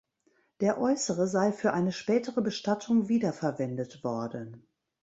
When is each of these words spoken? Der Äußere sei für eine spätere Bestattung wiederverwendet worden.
Der 0.61 0.79
Äußere 0.81 1.27
sei 1.27 1.51
für 1.51 1.73
eine 1.73 1.91
spätere 1.91 2.41
Bestattung 2.41 3.07
wiederverwendet 3.07 4.03
worden. 4.03 4.65